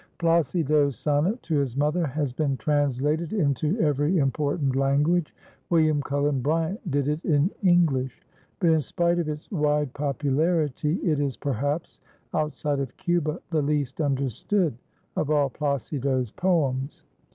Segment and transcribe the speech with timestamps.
[0.17, 5.31] Plácido's sonnet to his mother has been translated into every important language;
[5.69, 8.19] William Cullen Bryant did it in English;
[8.59, 11.99] but in spite of its wide popularity, it is, perhaps,
[12.33, 14.75] outside of Cuba the least understood
[15.15, 17.03] of all Plácido's poems.